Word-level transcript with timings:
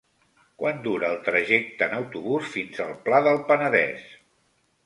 Quant 0.61 0.79
dura 0.87 1.11
el 1.15 1.19
trajecte 1.27 1.87
en 1.89 1.95
autobús 1.97 2.49
fins 2.57 2.83
al 2.87 2.97
Pla 3.07 3.23
del 3.29 3.41
Penedès? 3.51 4.13